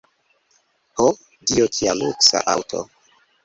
Ho, 1.01 1.05
Dio, 1.51 1.69
kia 1.77 1.95
luksa 2.03 2.45
aŭto! 2.59 2.87